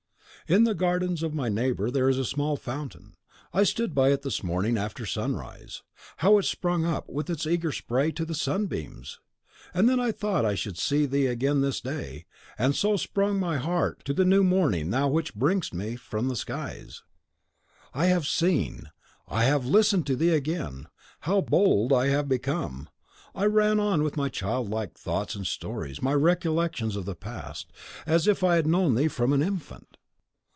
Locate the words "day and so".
11.79-12.97